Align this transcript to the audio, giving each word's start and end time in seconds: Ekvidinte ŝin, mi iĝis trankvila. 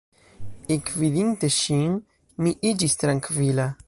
Ekvidinte 0.75 1.49
ŝin, 1.57 1.93
mi 2.47 2.55
iĝis 2.71 2.97
trankvila. 3.05 3.73